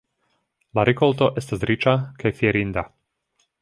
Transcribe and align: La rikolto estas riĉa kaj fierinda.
La 0.79 0.85
rikolto 0.89 1.29
estas 1.43 1.69
riĉa 1.71 1.97
kaj 2.25 2.35
fierinda. 2.43 2.91